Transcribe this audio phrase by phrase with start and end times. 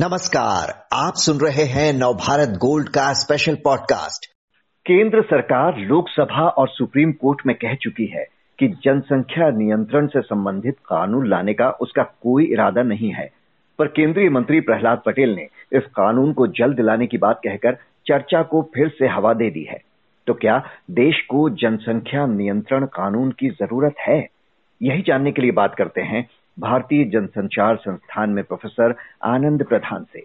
[0.00, 4.26] नमस्कार, आप सुन रहे हैं नवभारत गोल्ड का स्पेशल पॉडकास्ट
[4.86, 8.24] केंद्र सरकार लोकसभा और सुप्रीम कोर्ट में कह चुकी है
[8.58, 13.30] कि जनसंख्या नियंत्रण से संबंधित कानून लाने का उसका कोई इरादा नहीं है।
[13.78, 15.42] पर केंद्रीय मंत्री प्रहलाद पटेल ने
[15.72, 17.74] इस कानून को जल्द लाने की बात कहकर
[18.06, 19.80] चर्चा को फिर से हवा दे दी है।
[20.26, 20.58] तो क्या
[20.90, 24.28] देश को जनसंख्या नियंत्रण कानून की ज़रूरत है?
[24.82, 26.28] यही जानने के लिए बात करते हैं
[26.60, 30.24] भारतीय जनसंचार संस्थान में प्रोफेसर आनंद प्रधान से।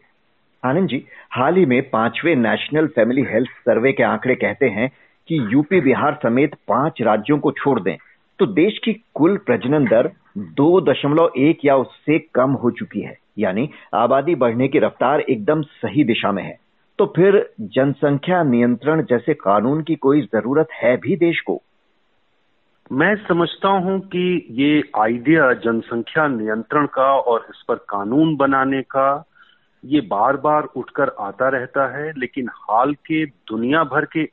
[0.64, 4.90] आनंद जी, हाल ही में पाँचवें नेशनल फैमिली हेल्थ सर्वे के आंकड़े कहते हैं
[5.30, 7.96] कि यूपी बिहार समेत पाँच राज्यों को छोड़ दें
[8.40, 13.16] तो देश की कुल प्रजनन दर दो दशमलव एक या उससे कम हो चुकी है,
[13.38, 16.58] यानी आबादी बढ़ने की रफ्तार एकदम सही दिशा में है।
[17.00, 21.62] तो फिर जनसंख्या नियंत्रण जैसे कानून की कोई ज़रूरत है भी देश को?
[22.92, 29.08] मैं समझता हूँ कि ये आइडिया जनसंख्या नियंत्रण का और इस पर कानून बनाने का
[29.84, 34.24] ये बार बार उठकर आता रहता है लेकिन हाल के दुनिया भर के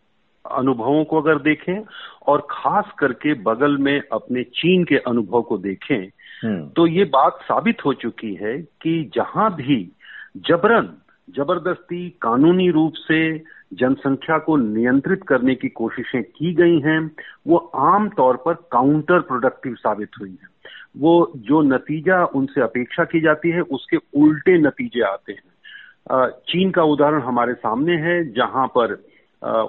[0.44, 1.78] अनुभवों को अगर देखें
[2.26, 6.08] और खास करके बगल में अपने चीन के अनुभव को देखें
[6.44, 9.80] हम्म। तो ये बात साबित हो चुकी है कि जहाँ भी
[10.48, 10.94] जबरन
[11.28, 13.22] ज़बरदस्ती कानूनी रूप से
[13.72, 17.10] जनसंख्या को नियंत्रित करने की कोशिशें की गई हैं,
[17.46, 20.48] वो आम तौर पर काउंटर प्रोडक्टिव साबित हुई हैं।
[20.98, 25.42] वो जो नतीजा उनसे अपेक्षा की जाती है, उसके उल्टे नतीजे आते हैं।
[26.28, 29.04] चीन का उदाहरण हमारे सामने है, जहाँ पर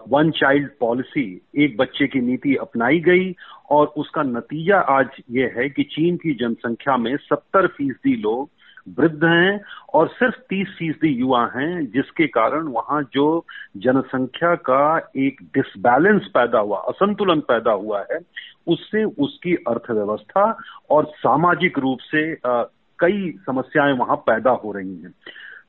[0.09, 3.35] वन चाइल्ड पॉलिसी एक बच्चे की नीति अपनाई गई
[3.69, 8.49] और उसका नतीजा आज ये है कि चीन की जनसंख्या में सत्तर फ़ीसदी लोग
[8.89, 9.61] वृद्ध हैं
[9.93, 13.45] और सिर्फ़ तीस फ़ीसदी युवा हैं जिसके कारण वहाँ जो
[13.77, 18.19] जनसंख्या का एक डिसबैलेंस पैदा हुआ असंतुलन पैदा हुआ है
[18.67, 20.57] उससे उसकी अर्थव्यवस्था
[20.89, 22.63] और सामाजिक रूप से आ,
[22.99, 25.13] कई समस्याएँ वहाँ पैदा हो रही हैं।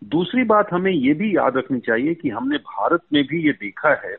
[0.04, 3.89] दूसरी बात हमें ये भी याद रखनी चाहिए कि हमने भारत में भी ये देखा
[3.89, 4.16] है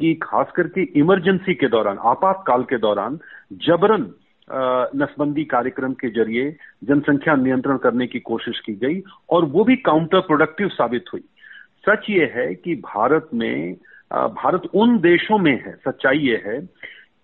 [0.00, 3.18] कि खास करके इमरजेंसी के दौरान आपातकाल के दौरान
[3.52, 4.14] जबरन
[4.50, 6.50] नसबंदी कार्यक्रम के ज़रिए
[6.84, 11.24] जनसंख्या नियंत्रण करने की कोशिश की गई और वो भी काउंटर प्रोडक्टिव साबित हुई।
[11.88, 13.74] सच ये है कि भारत में
[14.12, 16.58] भारत उन देशों में है, सच्चाई ये है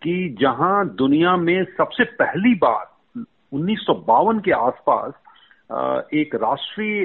[0.02, 5.12] कि जहाँ दुनिया में सबसे पहली बार उन्नीस सौ बावन के आसपास
[6.14, 7.04] एक राष्ट्रीय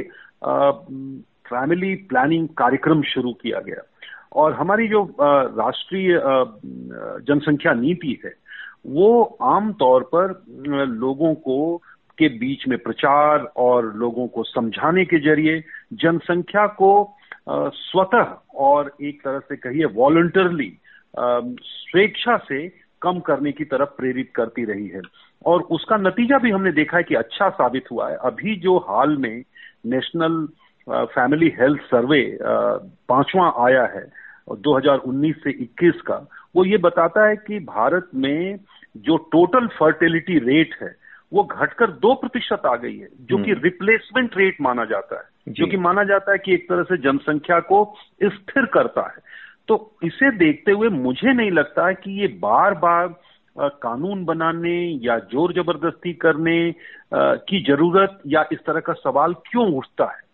[1.50, 3.82] फैमिली प्लानिंग कार्यक्रम शुरू किया गया।
[4.34, 6.22] और हमारी जो राष्ट्रीय
[7.26, 8.34] जनसंख्या नीति है
[8.86, 10.44] वो आम तौर पर
[10.88, 11.78] लोगों को
[12.18, 16.92] के बीच में प्रचार और लोगों को समझाने के ज़रिए जनसंख्या को
[17.50, 20.72] स्वतः और एक तरह से कहिए वॉलंटरली
[21.18, 22.68] स्वेच्छा से
[23.02, 25.02] कम करने की तरफ़ प्रेरित करती रही है।
[25.46, 29.18] और उसका नतीजा भी हमने देखा है कि अच्छा साबित हुआ है। अभी जो हाल
[29.18, 29.44] में
[29.86, 30.48] नेशनल
[30.90, 34.06] फैमिली हेल्थ सर्वे पांचवा आया है
[34.62, 36.16] 2019 से 21 का
[36.56, 38.60] वो ये बताता है कि भारत में
[38.98, 40.96] जो टोटल फर्टिलिटी रेट है
[41.34, 45.66] वो घटकर दो प्रतिशत आ गई है जो कि रिप्लेसमेंट रेट माना जाता है। जो।
[45.68, 49.18] कि माना जाता है कि एक तरह से जनसंख्या को स्थिर करता है।
[49.68, 53.08] तो इसे देखते हुए मुझे नहीं लगता है कि ये बार बार
[53.60, 56.76] कानून बनाने या ज़ोर ज़बरदस्ती करने
[57.14, 60.31] की ज़रूरत या इस तरह का सवाल क्यों उठता है।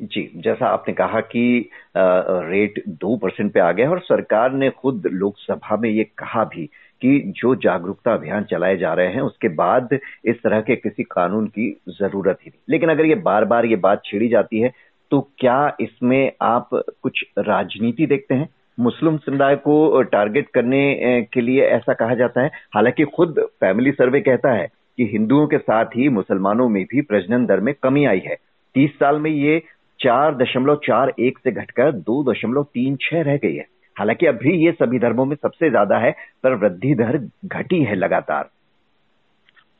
[0.00, 5.06] जी, जैसा आपने कहा कि रेट दो परसेंट पे आ गया और सरकार ने खुद
[5.12, 6.64] लोकसभा में ये कहा भी
[7.02, 11.46] कि जो जागरूकता अभियान चलाए जा रहे हैं, उसके बाद इस तरह के किसी कानून
[11.48, 14.72] की ज़रूरत ही नहीं। लेकिन अगर ये बार बार ये बात छिड़ी जाती है
[15.12, 18.48] तो क्या इसमें आप कुछ राजनीति देखते हैं?
[18.78, 24.20] मुस्लिम समुदाय को टारगेट करने के लिए ऐसा कहा जाता है। हालाँकि खुद फैमिली सर्वे
[24.20, 24.66] कहता है
[24.98, 28.36] कि हिंदुओं के साथ ही मुसलमानों में भी प्रजनन दर में कमी आई है।
[28.74, 29.62] तीस साल में ये
[30.00, 33.66] चार दशमलव चार एक से घटकर दो दशमलव तीन छह रह गई है
[33.96, 36.10] हालाँकि अभी ये सभी धर्मों में सबसे ज़्यादा है
[36.42, 38.50] पर वृद्धि दर घटी है लगातार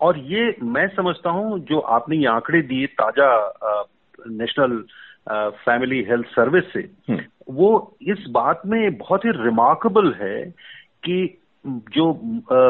[0.01, 3.29] और ये मैं समझता हूँ जो आपने ये आंकड़े दिए ताज़ा
[4.31, 4.83] नेशनल
[5.59, 10.45] फैमिली हेल्थ सर्विस से हम्म। वो इस बात में बहुत ही रिमार्केबल है
[11.05, 11.17] कि
[11.67, 12.13] जो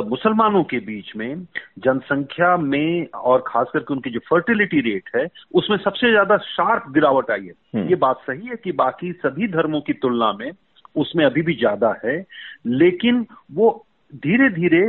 [0.08, 1.44] मुसलमानों के बीच में
[1.78, 7.30] जनसंख्या में और खास करके उनकी जो फर्टिलिटी रेट है उसमें सबसे ज़्यादा शार्प गिरावट
[7.30, 10.50] आई है हम्म। ये बात सही है कि बाकी सभी धर्मों की तुलना में
[10.96, 12.24] उसमें अभी भी ज़्यादा है
[12.66, 14.82] लेकिन वो धीरे धीरे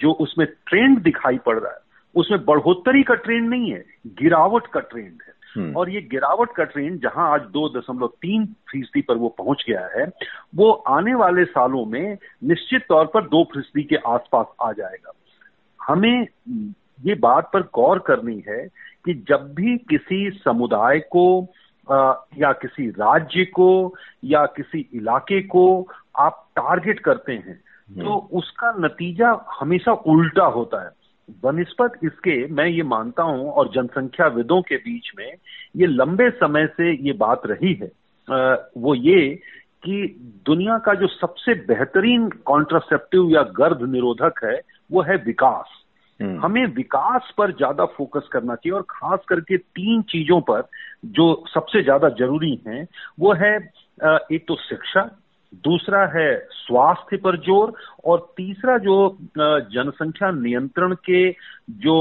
[0.00, 1.78] जो उसमें ट्रेंड दिखाई पड़ रहा है
[2.14, 7.00] उसमें बढ़ोतरी का ट्रेंड नहीं है गिरावट का ट्रेंड है। और ये गिरावट का ट्रेंड
[7.00, 10.06] जहाँ आज दो दशमलव तीन फ़ीसदी पर वो पहुँच गया है
[10.54, 15.12] वो आने वाले सालों में निश्चित तौर पर दो फ़ीसदी के आसपास आ जाएगा।
[15.82, 16.26] हमें
[17.06, 18.68] ये बात पर गौर करनी है
[19.04, 21.46] कि जब भी किसी समुदाय को
[22.38, 23.94] या किसी राज्य को
[24.24, 25.88] या किसी इलाके को
[26.18, 27.60] आप टारगेट करते हैं
[27.90, 30.99] हम्म। तो उसका नतीजा हमेशा उल्टा होता है।
[31.42, 35.32] बनस्पत इसके मैं ये मानता हूँ और जनसंख्या विदों के बीच में
[35.76, 37.90] ये लंबे समय से ये बात रही है
[38.28, 39.28] आ, वो ये
[39.82, 40.06] कि
[40.46, 44.60] दुनिया का जो सबसे बेहतरीन कॉन्ट्रासेप्टिव या गर्भ निरोधक है
[44.90, 45.76] वो है विकास
[46.20, 50.68] हम्म। हमें विकास पर ज़्यादा फोकस करना चाहिए और खास करके तीन चीज़ों पर
[51.12, 52.86] जो सबसे ज़्यादा ज़रूरी हैं
[53.20, 53.56] वो है
[53.98, 55.08] एक तो शिक्षा
[55.54, 57.72] दूसरा है स्वास्थ्य पर ज़ोर
[58.04, 58.96] और तीसरा जो
[59.38, 61.30] जनसंख्या नियंत्रण के
[61.84, 61.94] जो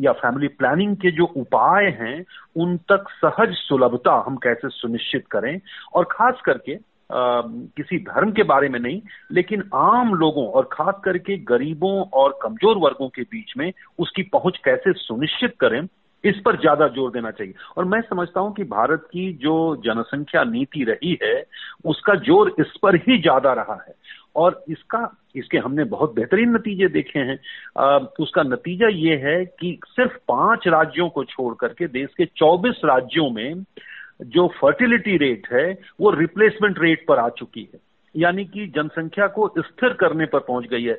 [0.00, 2.24] या फैमिली प्लानिंग के जो उपाय हैं,
[2.56, 5.60] उन तक सहज सुलभता हम कैसे सुनिश्चित करें?
[5.94, 6.78] और खास करके
[7.12, 9.00] किसी धर्म के बारे में नहीं,
[9.32, 14.58] लेकिन आम लोगों और खास करके गरीबों और कमज़ोर वर्गों के बीच में उसकी पहुँच
[14.64, 15.86] कैसे सुनिश्चित करें?
[16.24, 19.54] इस पर ज़्यादा ज़ोर देना चाहिए। और मैं समझता हूँ कि भारत की जो
[19.84, 21.44] जनसंख्या नीति रही है
[21.84, 23.94] उसका ज़ोर इस पर ही ज़्यादा रहा है।
[24.36, 27.38] और इसका इसके हमने बहुत बेहतरीन नतीजे देखे हैं।
[27.78, 32.80] आ, उसका नतीजा ये है कि सिर्फ़ पाँच राज्यों को छोड़ करके देश के 24
[32.84, 33.64] राज्यों में
[34.26, 35.66] जो फर्टिलिटी रेट है
[36.00, 37.80] वो रिप्लेसमेंट रेट पर आ चुकी है।
[38.14, 40.98] यानी कि जनसंख्या को स्थिर करने पर पहुँच गई है।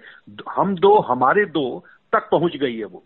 [0.55, 1.67] हम दो हमारे दो
[2.13, 3.03] तक पहुँच गई है वो।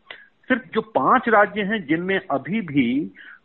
[0.50, 2.90] सिर्फ़ जो पाँच राज्य हैं जिनमें अभी भी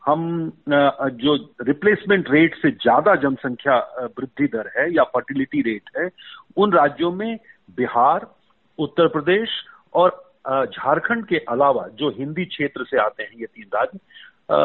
[0.06, 0.22] हम
[0.68, 3.76] जो रिप्लेसमेंट रेट से ज़्यादा जनसंख्या
[4.18, 6.08] वृद्धि दर है या फर्टिलिटी रेट है,
[6.56, 7.36] उन राज्यों में
[7.76, 8.26] बिहार,
[8.78, 9.48] उत्तर प्रदेश
[9.94, 10.10] और
[10.46, 13.98] झारखंड के अलावा जो हिंदी क्षेत्र से आते हैं ये तीन राज्य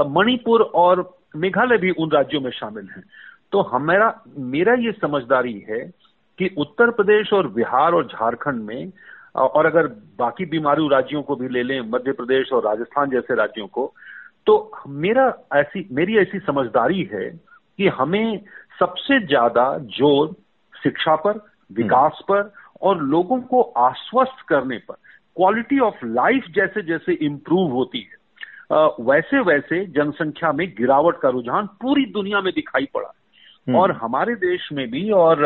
[0.10, 1.04] मणिपुर और
[1.36, 3.04] मेघालय भी उन राज्यों में शामिल हैं।
[3.52, 5.80] तो हमारा, मेरा ये समझदारी है
[6.40, 8.92] कि उत्तर प्रदेश और बिहार और झारखंड में
[9.36, 9.88] और अगर
[10.20, 13.94] बाकी बीमारू राज्यों को भी ले लें मध्य प्रदेश और राजस्थान जैसे राज्यों को
[14.48, 17.30] तो मेरा ऐसी मेरी ऐसी समझदारी है
[17.80, 18.40] कि हमें
[18.80, 20.36] सबसे ज़्यादा ज़ोर
[20.74, 21.42] शिक्षा पर
[21.72, 24.96] विकास पर और लोगों को आश्वस्त करने पर
[25.38, 28.18] क्वालिटी ऑफ़ लाइफ जैसे जैसे इंप्रूव होती है
[29.02, 33.19] वैसे वैसे जनसंख्या में गिरावट का रुझान पूरी दुनिया में दिखाई पड़ा हम्म।
[33.76, 35.44] और हमारे देश में भी और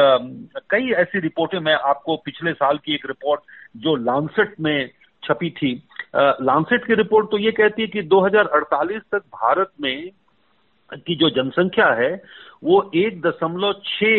[0.69, 3.41] कई ऐसी रिपोर्टें मैं आपको पिछले साल की एक रिपोर्ट
[3.77, 4.89] जो लांसेट में
[5.23, 5.71] छपी थी
[6.15, 10.09] लांसेट की रिपोर्ट तो ये कहती है कि 2048 तक भारत में
[10.99, 12.13] की जो जनसंख्या है
[12.63, 14.13] वो एक दशमलव छ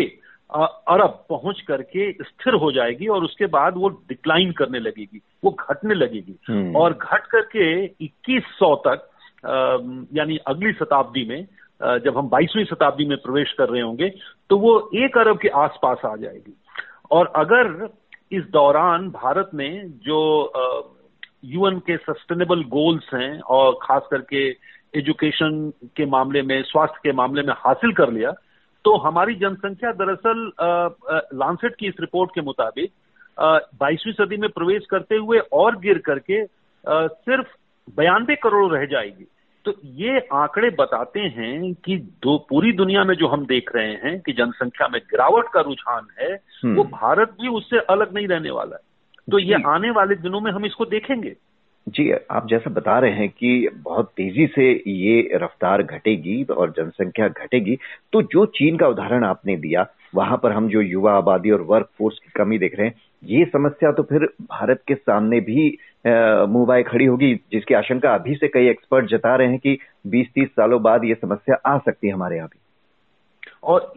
[0.50, 5.94] अरब पहुँच करके स्थिर हो जाएगी और उसके बाद वो डिक्लाइन करने लगेगी वो घटने
[5.94, 7.66] लगेगी हम्म। और घट करके
[7.98, 9.08] 2100 तक
[10.16, 11.46] यानी अगली शताब्दी में
[12.04, 14.08] जब हम 22वीं शताब्दी में प्रवेश कर रहे होंगे
[14.50, 16.54] तो वो एक अरब के आसपास आ जाएगी।
[17.10, 17.88] और अगर
[18.32, 19.68] इस दौरान भारत ने
[20.06, 20.20] जो
[21.44, 24.48] यूएन के सस्टेनेबल गोल्स हैं और खास करके
[24.98, 28.30] एजुकेशन के मामले में स्वास्थ्य के मामले में हासिल कर लिया
[28.84, 30.50] तो हमारी जनसंख्या दरअसल
[31.34, 32.92] लांसेट की इस रिपोर्ट के मुताबिक
[33.80, 37.48] बाईसवीं सदी में प्रवेश करते हुए और गिर करके आ, सिर्फ़
[37.96, 39.26] बयानबे करोड़ रह जाएगी।
[39.64, 44.20] तो ये आंकड़े बताते हैं कि दो पूरी दुनिया में जो हम देख रहे हैं
[44.20, 48.50] कि जनसंख्या में गिरावट का रुझान है वो हम्म। भारत भी उससे अलग नहीं रहने
[48.50, 48.82] वाला है।
[49.30, 51.36] तो ये आने वाले दिनों में हम इसको देखेंगे।
[51.88, 57.28] जी आप जैसा बता रहे हैं कि बहुत तेज़ी से ये रफ्तार घटेगी और जनसंख्या
[57.28, 57.78] घटेगी
[58.12, 61.88] तो जो चीन का उदाहरण आपने दिया वहाँ पर हम जो युवा आबादी और वर्क
[61.98, 65.66] फोर्स की कमी देख रहे हैं ये समस्या तो फिर भारत के सामने भी
[66.48, 69.78] मुँह खड़ी होगी जिसकी आशंका अभी से कई एक्सपर्ट जता रहे हैं कि
[70.08, 72.60] 20-30 सालों बाद ये समस्या आ सकती है हमारे यहाँ भी
[73.62, 73.92] और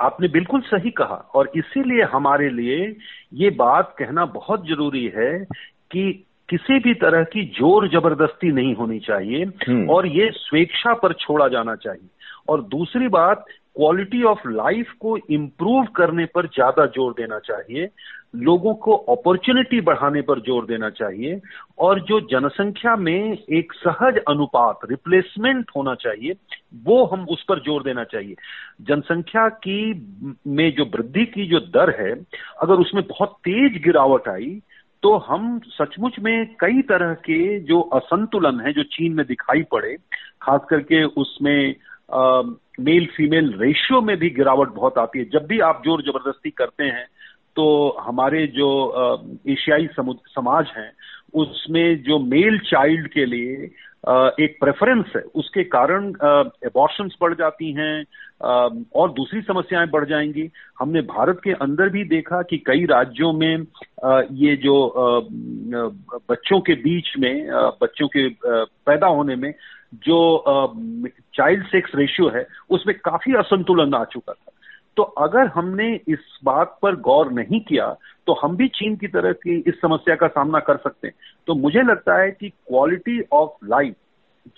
[0.00, 2.94] आपने बिल्कुल सही कहा और इसीलिए हमारे लिए
[3.34, 5.32] ये बात कहना बहुत ज़रूरी है
[5.90, 6.12] कि
[6.48, 11.48] किसी भी तरह की ज़ोर ज़बरदस्ती नहीं होनी चाहिए हम्म। और ये स्वेच्छा पर छोड़ा
[11.48, 12.08] जाना चाहिए
[12.48, 13.44] और दूसरी बात
[13.76, 17.88] क्वालिटी ऑफ़ लाइफ को इम्प्रूव करने पर ज़्यादा ज़ोर देना चाहिए,
[18.36, 21.40] लोगों को अपॉर्चुनिटी बढ़ाने पर ज़ोर देना चाहिए,
[21.78, 26.34] और जो जनसंख्या में एक सहज अनुपात रिप्लेसमेंट होना चाहिए,
[26.84, 28.34] वो हम उस पर ज़ोर देना चाहिए।
[28.82, 29.78] जनसंख्या की
[30.46, 32.12] में जो वृद्धि की जो दर है,
[32.62, 34.60] अगर उसमें बहुत तेज गिरावट आई
[35.02, 39.96] तो हम सचमुच में कई तरह के जो असंतुलन है, जो चीन में दिखाई पड़े,
[40.42, 41.74] खास करके उसमें
[42.80, 46.84] मेल फीमेल रेशियो में भी गिरावट बहुत आती है। जब भी आप ज़ोर ज़बरदस्ती करते
[46.84, 47.06] हैं
[47.56, 48.68] तो हमारे जो
[49.48, 50.90] एशियाई समाज हैं,
[51.34, 53.70] उसमें जो मेल चाइल्ड के लिए
[54.40, 56.08] एक प्रेफरेंस है। उसके कारण
[56.66, 58.04] एबॉर्शंस बढ़ जाती हैं
[58.96, 60.48] और दूसरी समस्याएँ बढ़ जाएँगी।
[60.78, 63.66] हमने भारत के अंदर भी देखा कि कई राज्यों में
[64.32, 64.76] ये जो
[66.30, 67.46] बच्चों के बीच में
[67.82, 69.52] बच्चों के पैदा होने में
[69.94, 70.18] जो
[71.34, 74.52] चाइल्ड सेक्स रेशियो है, उसमें काफ़ी असंतुलन आ चुका था।
[74.96, 77.86] तो अगर हमने इस बात पर गौर नहीं किया
[78.26, 81.14] तो हम भी चीन की तरह की इस समस्या का सामना कर सकते हैं।
[81.46, 83.94] तो मुझे लगता है कि क्वालिटी ऑफ़ लाइफ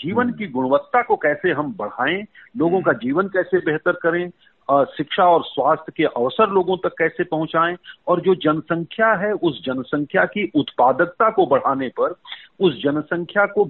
[0.00, 2.24] जीवन की गुणवत्ता को कैसे हम बढ़ाएँ,
[2.56, 4.30] लोगों का जीवन कैसे बेहतर करें
[4.68, 7.76] शिक्षा और स्वास्थ्य के अवसर लोगों तक कैसे पहुंचाएँ,
[8.06, 12.14] और जो जनसंख्या है, उस जनसंख्या की उत्पादकता को बढ़ाने पर,
[12.60, 13.64] उस जनसंख्या को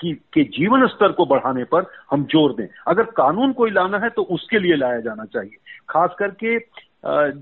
[0.00, 4.08] की, के जीवन स्तर को बढ़ाने पर हम ज़ोर दें। अगर कानून कोई लाना है
[4.10, 5.56] तो उसके लिए लाया जाना चाहिए।
[5.88, 6.58] खास करके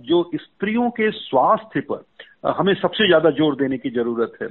[0.04, 2.04] जो स्त्रियों के स्वास्थ्य पर
[2.50, 4.48] हमें सबसे ज़्यादा ज़ोर देने की ज़रूरत है।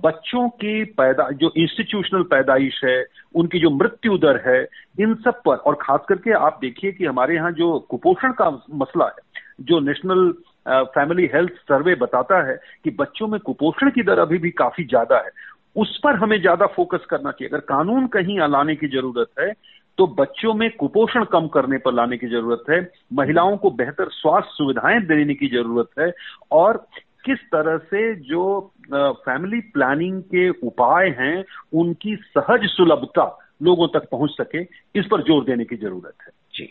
[0.00, 4.60] बच्चों की पैदा, जो इंस्टीट्यूशनल पैदाइश है, उनकी जो मृत्यु दर है,
[5.00, 9.04] इन सब पर, और खास करके आप देखिए कि हमारे यहाँ जो कुपोषण का मसला
[9.06, 10.32] है, जो नेशनल
[10.68, 15.16] फैमिली हेल्थ सर्वे बताता है कि बच्चों में कुपोषण की दर अभी भी काफ़ी ज़्यादा
[15.16, 15.30] है।
[15.76, 19.52] उस पर हमें ज़्यादा फोकस करना चाहिए। अगर कानून कहीं लाने की ज़रूरत है
[19.98, 22.80] तो बच्चों में कुपोषण कम करने पर लाने की ज़रूरत है,
[23.12, 26.10] महिलाओं को बेहतर स्वास्थ्य सुविधाएँ देने की ज़रूरत है,
[26.52, 26.76] और
[27.24, 33.26] किस तरह से जो फैमिली प्लानिंग के उपाय हैं, उनकी सहज सुलभता
[33.62, 34.62] लोगों तक पहुँच सके,
[35.00, 36.68] इस पर ज़ोर देने की ज़रूरत है। जी।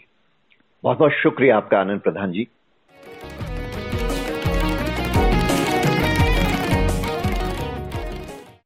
[0.84, 2.48] बहुत बहुत शुक्रिया आपका आनंद प्रधान जी।